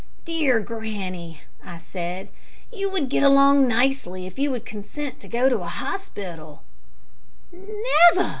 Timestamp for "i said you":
1.63-2.89